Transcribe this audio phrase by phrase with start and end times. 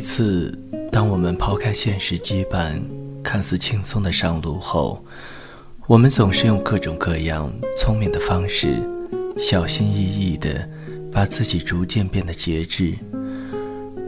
[0.00, 0.58] 一次，
[0.90, 2.80] 当我们抛开现实羁绊，
[3.22, 5.04] 看似轻松的上路后，
[5.86, 8.82] 我们总是用各种各样聪明的方式，
[9.36, 10.66] 小心翼翼地
[11.12, 12.96] 把自己逐渐变得节制，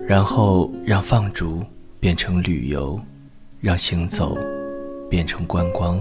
[0.07, 1.63] 然后让放逐
[2.01, 2.99] 变成旅游，
[3.61, 4.35] 让行走
[5.11, 6.01] 变成观光，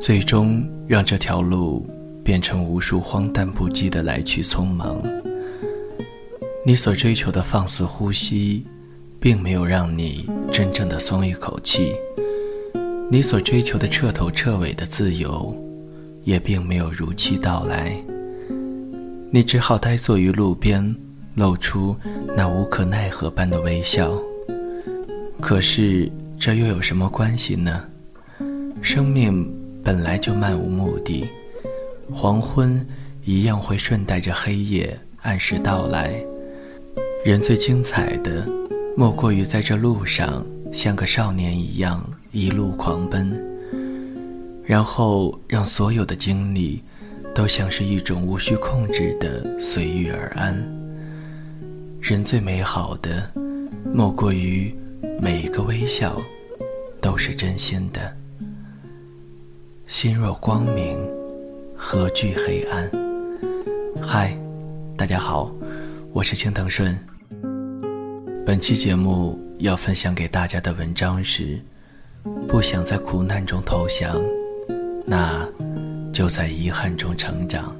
[0.00, 1.84] 最终让这条路
[2.22, 5.02] 变成无数荒诞不羁的来去匆忙。
[6.64, 8.64] 你所追求的放肆呼吸，
[9.18, 11.92] 并没有让你真正的松一口气；
[13.10, 15.52] 你所追求的彻头彻尾的自由，
[16.22, 17.92] 也并没有如期到来。
[19.32, 20.94] 你只好呆坐于路边，
[21.34, 21.96] 露出
[22.36, 24.16] 那无可奈何般的微笑。
[25.40, 26.08] 可是，
[26.38, 27.82] 这又有什么关系呢？
[28.80, 31.28] 生命本来就漫无目的，
[32.12, 32.86] 黄昏
[33.24, 36.24] 一样会顺带着黑夜按时到来。
[37.24, 38.44] 人最精彩的，
[38.96, 43.40] 莫过于在这路上像个少年一样一路狂奔，
[44.64, 46.82] 然后让所有的经历
[47.32, 50.52] 都像是一种无需控制的随遇而安。
[52.00, 53.30] 人最美好的，
[53.94, 54.74] 莫过于
[55.20, 56.20] 每一个微笑
[57.00, 58.16] 都是真心的。
[59.86, 60.98] 心若光明，
[61.76, 62.90] 何惧黑暗？
[64.02, 64.36] 嗨，
[64.96, 65.54] 大家好，
[66.12, 66.98] 我是青藤顺。
[68.52, 71.58] 本期节目要分享给大家的文章是：
[72.46, 74.22] 不想在苦难中投降，
[75.06, 75.48] 那
[76.12, 77.74] 就在遗憾中成长。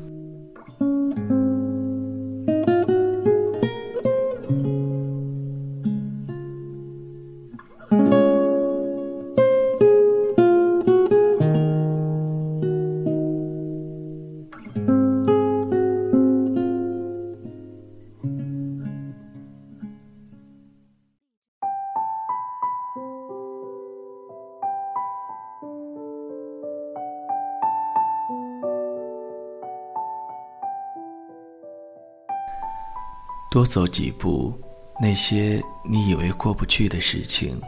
[33.52, 34.58] 多走几步，
[34.98, 37.60] 那些你以为过不去的事情，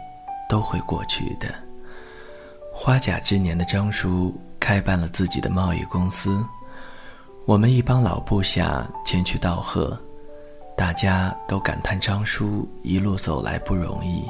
[0.48, 1.54] 都会过去的。
[2.72, 6.42] 花甲之年的张叔开办了自己的贸易公司，
[7.44, 9.94] 我们一帮老部下前去道贺，
[10.74, 14.24] 大家都感叹张叔一路走来不容易。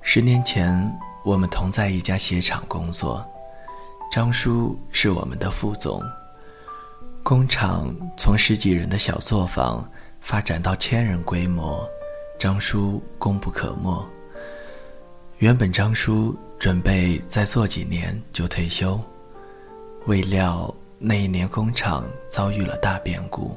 [0.00, 0.90] 十年前，
[1.22, 3.22] 我们同在一家鞋厂工作，
[4.10, 6.02] 张叔是我们的副总。
[7.22, 9.86] 工厂从十几人的小作坊。
[10.24, 11.86] 发展到千人规模，
[12.38, 14.10] 张叔功不可没。
[15.36, 18.98] 原本张叔准备再做几年就退休，
[20.06, 23.54] 未料那一年工厂遭遇了大变故。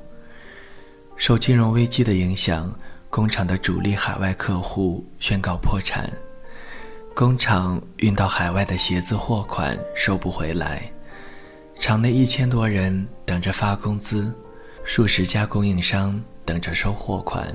[1.15, 2.69] 受金融危机的影响，
[3.09, 6.11] 工厂的主力海外客户宣告破产，
[7.15, 10.91] 工厂运到海外的鞋子货款收不回来，
[11.79, 14.35] 厂内一千多人等着发工资，
[14.83, 16.21] 数十家供应商。
[16.47, 17.53] 等着收货款，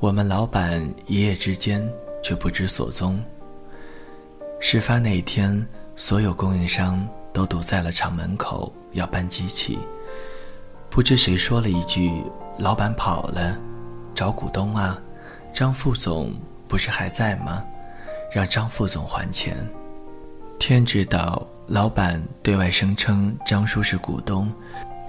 [0.00, 1.88] 我们老板一夜之间
[2.24, 3.22] 却不知所踪。
[4.58, 9.78] 事发那天，所有供应商都堵在了厂门口要搬机器。
[10.90, 12.20] 不知谁说了一句
[12.58, 13.56] ：“老板跑了，
[14.12, 15.00] 找股东啊！
[15.54, 16.34] 张副总
[16.66, 17.64] 不是还在吗？
[18.32, 19.56] 让张副总还钱。”
[20.58, 24.52] 天知道，老板对外声称张叔是股东。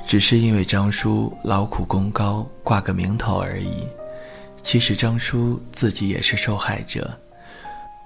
[0.06, 3.88] 只是因为张叔劳苦功高，挂个名头而已。
[4.62, 7.18] 其实张叔自己也是受害者。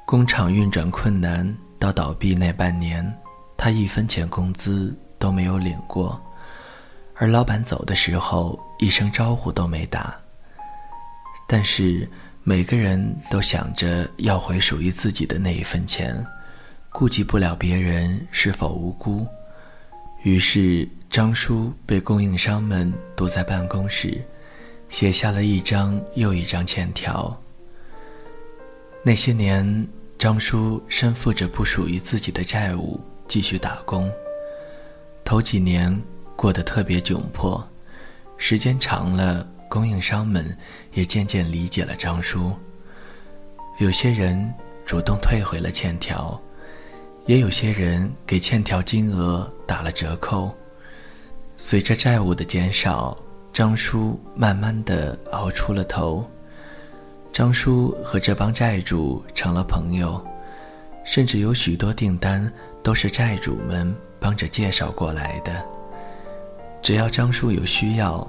[0.05, 3.11] 工厂运转困难到倒闭那半年，
[3.57, 6.22] 他一分钱工资都没有领过，
[7.16, 10.16] 而老板走的时候一声招呼都没打。
[11.47, 12.07] 但是
[12.44, 16.23] 每个人都想着要回属于自己的那一分钱，
[16.91, 19.25] 顾及不了别人是否无辜，
[20.22, 20.87] 于是。
[21.16, 24.22] 张叔被供应商们堵在办公室，
[24.90, 27.41] 写下了一张又一张欠条。
[29.02, 34.12] 那些年，张叔身负着不属于自己的债务，继续打工。
[35.23, 35.97] 头几年
[36.35, 37.66] 过得特别窘迫，
[38.35, 40.46] 时间长了，供应商们
[40.91, 42.53] 也渐渐理解了张叔。
[43.79, 44.53] 有些人
[44.85, 46.38] 主动退回了欠条，
[47.26, 50.53] 也有些人给欠条金额打了折扣。
[51.57, 53.17] 随着债务的减少，
[53.53, 56.25] 张叔慢慢的熬出了头。
[57.31, 60.22] 张叔和这帮债主成了朋友，
[61.05, 62.52] 甚至有许多订单
[62.84, 65.63] 都是债主们帮着介绍过来的。
[66.81, 68.25] 只要张叔有需要，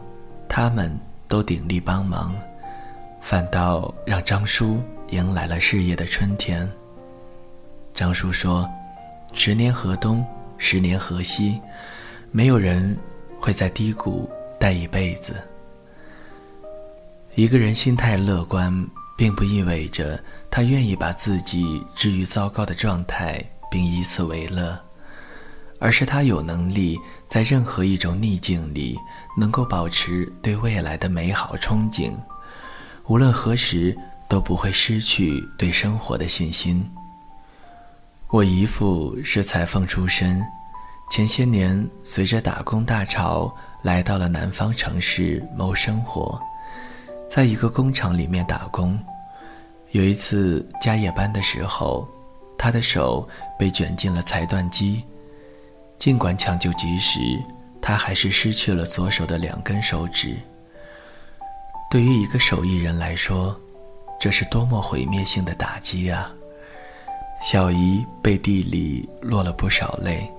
[0.49, 0.97] 他们
[1.29, 2.35] 都鼎力帮忙，
[3.21, 6.69] 反倒让张叔迎来了事业的春天。
[7.93, 8.69] 张叔说
[9.35, 10.25] ：“十年河东，
[10.59, 11.61] 十年河西，
[12.31, 12.97] 没有人
[13.39, 15.37] 会在低谷待一辈子。
[17.35, 18.87] 一个人心态乐观，
[19.17, 24.79] 并不意味着他愿意把自己置于糟糕的状态，并以此为乐。”
[25.79, 26.99] 而是他有能力
[27.29, 28.99] 在任何一种逆境里，
[29.37, 32.15] 能够保持对未来的美好憧憬，
[33.09, 33.95] 无论何时
[34.27, 36.91] 都不会失去对生活的信心。
[38.29, 40.43] 我姨父是裁缝出身，
[41.09, 46.39] 前些年随着打工大潮来到了南方城市谋生活，
[47.29, 48.99] 在一个工厂里面打工。
[49.93, 52.07] 有一次加夜班的时候，
[52.59, 53.27] 他的手
[53.59, 55.03] 被卷进了裁断机。
[55.99, 57.21] 尽管抢救及时，
[57.81, 60.37] 他还是失去了左手的两根手指。
[61.89, 63.59] 对于一个手艺人来说，
[64.21, 66.31] 这是多么毁灭性的打击啊！
[67.41, 70.31] 小姨背地里落了不少泪，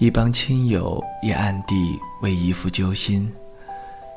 [0.00, 3.30] 一帮亲友也暗地为姨父揪心。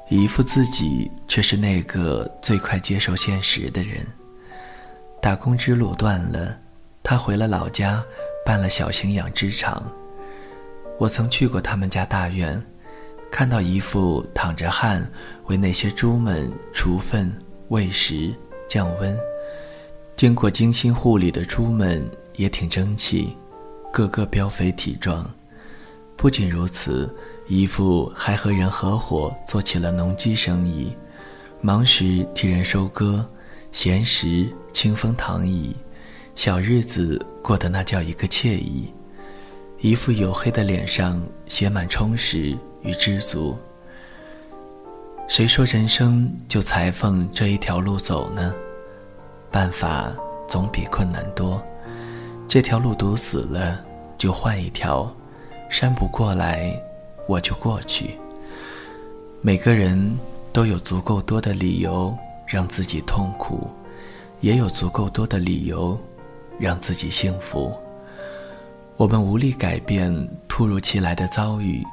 [0.07, 4.07] 姨父自己却是那个最快接受现实的人。
[5.21, 6.57] 打工之路断了，
[7.03, 8.01] 他回了老家，
[8.45, 9.83] 办了小型养殖场。
[10.97, 12.63] 我曾去过他们家大院，
[13.29, 15.05] 看到姨父淌着汗
[15.47, 17.29] 为那些猪们除粪、
[17.67, 18.33] 喂食、
[18.69, 19.17] 降温。
[20.15, 23.35] 经过精心护理的猪们也挺争气，
[23.91, 25.29] 个个膘肥体壮。
[26.23, 27.13] 不仅如此，
[27.49, 30.95] 姨父还和人合伙做起了农机生意，
[31.59, 33.27] 忙时替人收割，
[33.73, 35.75] 闲时清风躺椅，
[36.33, 38.93] 小日子过得那叫一个惬意。
[39.79, 43.57] 一副黝黑的脸上写满充实与知足。
[45.27, 48.55] 谁说人生就裁缝这一条路走呢？
[49.51, 50.09] 办法
[50.47, 51.61] 总比困难多。
[52.47, 53.83] 这条路堵死了，
[54.17, 55.13] 就换一条。
[55.73, 56.71] 山不过来，
[57.25, 58.11] 我就过去。
[59.41, 60.15] 每个人
[60.51, 62.15] 都有足够多的理由
[62.45, 63.67] 让自己痛苦，
[64.39, 65.99] 也有足够多的理由
[66.59, 67.75] 让自己幸福。
[68.97, 70.13] 我们无力改变
[70.47, 71.83] 突如其来的遭遇，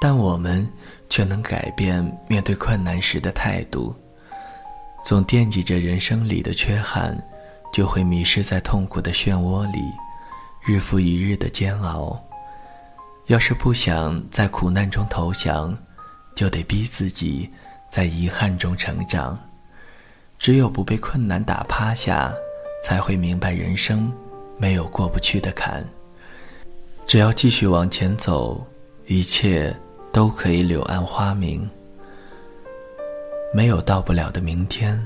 [0.00, 0.66] 但我们
[1.10, 3.94] 却能改变面对困难时的态度。
[5.04, 7.22] 总惦记着人生里的缺憾，
[7.70, 9.78] 就会迷失在痛苦的漩涡里，
[10.62, 12.18] 日复一日的煎熬。
[13.26, 15.76] 要是不想在苦难中投降，
[16.34, 17.48] 就得逼自己
[17.88, 19.38] 在遗憾中成长。
[20.38, 22.32] 只有不被困难打趴下，
[22.82, 24.12] 才会明白人生
[24.58, 25.84] 没有过不去的坎。
[27.06, 28.66] 只要继续往前走，
[29.06, 29.74] 一切
[30.12, 31.68] 都可以柳暗花明。
[33.52, 35.00] 没有到不了的明天，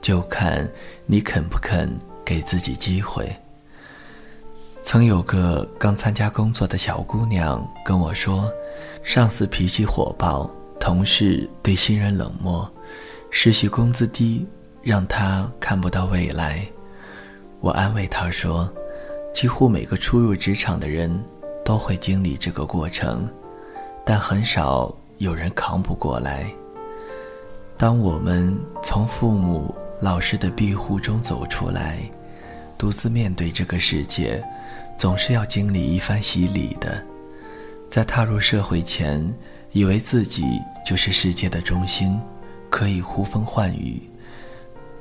[0.00, 0.68] 就看
[1.06, 1.90] 你肯不肯
[2.24, 3.34] 给自己机会。
[4.84, 8.52] 曾有个刚参加工作的小姑娘跟我说，
[9.02, 10.48] 上司脾气火爆，
[10.78, 12.70] 同事对新人冷漠，
[13.30, 14.46] 实习工资低，
[14.82, 16.64] 让她看不到未来。
[17.60, 18.70] 我安慰她说，
[19.32, 21.22] 几乎每个初入职场的人。
[21.64, 23.26] 都会经历这个过程，
[24.04, 26.44] 但很少有人扛不过来。
[27.78, 32.00] 当我们从父母、老师的庇护中走出来，
[32.76, 34.44] 独自面对这个世界，
[34.96, 37.04] 总是要经历一番洗礼的。
[37.88, 39.32] 在踏入社会前，
[39.72, 42.20] 以为自己就是世界的中心，
[42.70, 44.00] 可以呼风唤雨；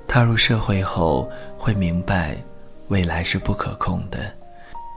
[0.07, 2.37] 踏入社会后，会明白
[2.89, 4.33] 未来是不可控的，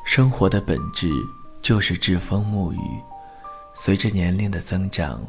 [0.05, 1.09] 生活的本质。
[1.63, 2.79] 就是栉风沐雨。
[3.75, 5.21] 随着年龄的增长，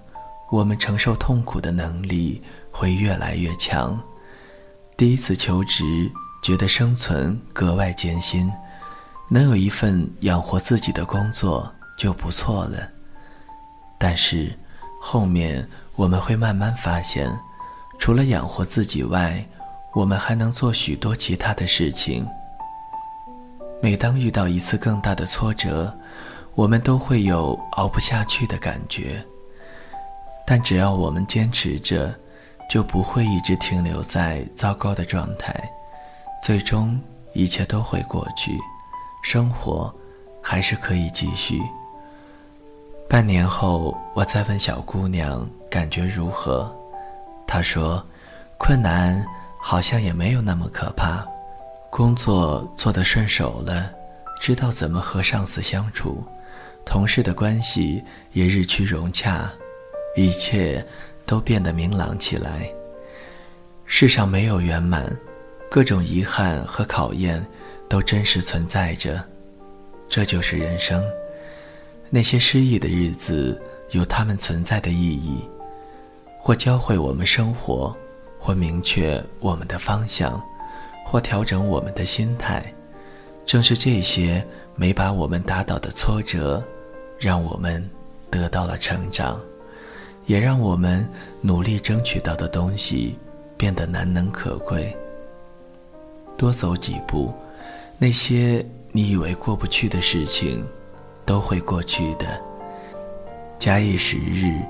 [0.52, 2.40] 我们承受痛苦的能力
[2.70, 4.00] 会越来越强。
[4.96, 5.84] 第一次求职，
[6.44, 8.52] 觉得生存格外艰辛，
[9.30, 12.90] 能有一份养活自己的工作就不错了。
[13.98, 14.58] 但是，
[15.02, 17.32] 后面我们会慢慢发现，
[18.00, 19.44] 除了养活自己外，
[19.94, 22.28] 我们还能做许多其他的事情。
[23.82, 25.96] 每当遇到一次更大的挫折，
[26.56, 29.24] 我们都会有熬不下去的感觉。
[30.46, 32.14] 但只要我们坚持着，
[32.70, 35.54] 就不会一直停留在糟糕的状态。
[36.42, 37.00] 最终，
[37.34, 38.58] 一切都会过去，
[39.22, 39.94] 生活
[40.42, 41.62] 还是可以继续。
[43.10, 46.70] 半年后，我再问小姑娘感觉如何，
[47.48, 48.06] 她说
[48.58, 49.26] ：“困难
[49.62, 51.26] 好像也没有那么可怕。”
[51.90, 53.92] 工作做得顺手了，
[54.42, 56.22] 知道怎么和上司相处，
[56.86, 59.50] 同事的关系也日趋融洽，
[60.16, 60.86] 一切
[61.26, 62.70] 都变得明朗起来。
[63.86, 65.10] 世上没有圆满，
[65.72, 67.44] 各种遗憾和考验
[67.90, 69.24] 都真实存在着，
[70.10, 71.04] 这就是人生。
[72.10, 75.40] 那些失意的日子有他们存在的意义，
[76.40, 77.96] 或教会我们生活，
[78.40, 80.42] 或明确我们的方向，
[81.06, 82.74] 或调整我们的心态。
[83.46, 86.62] 正是这些没把我们打倒的挫折，
[87.18, 87.90] 让我们
[88.30, 89.40] 得到了成长，
[90.26, 91.10] 也让我们
[91.42, 93.18] 努力争取到的东西
[93.56, 94.96] 变得难能可贵。
[96.38, 97.34] 多走几步，
[98.00, 100.64] 那些你以为过不去的事情，
[101.26, 102.40] 都会过去的。
[103.58, 104.62] 假以时日，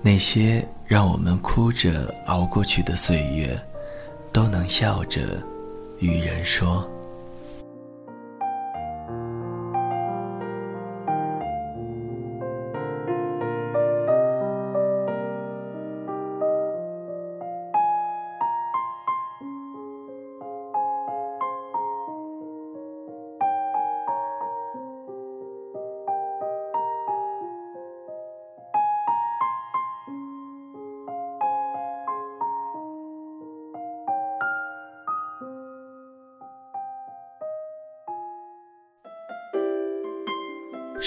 [0.00, 3.60] 那些让我们哭着熬过去的岁月，
[4.32, 5.42] 都能笑着
[5.98, 6.88] 与人说。